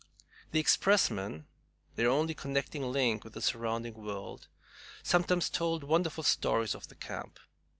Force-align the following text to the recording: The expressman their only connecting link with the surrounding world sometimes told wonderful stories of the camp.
The 0.51 0.59
expressman 0.59 1.45
their 1.95 2.09
only 2.09 2.33
connecting 2.33 2.81
link 2.91 3.23
with 3.23 3.33
the 3.33 3.41
surrounding 3.43 3.93
world 3.93 4.47
sometimes 5.03 5.47
told 5.47 5.83
wonderful 5.83 6.23
stories 6.23 6.73
of 6.73 6.87
the 6.87 6.95
camp. 6.95 7.37